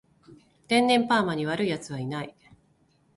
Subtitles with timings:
[0.67, 2.35] 天然パーマに悪い奴はいない